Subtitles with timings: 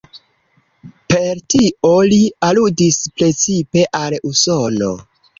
[1.13, 2.17] Per tio li
[2.47, 4.89] aludis precipe al Usono.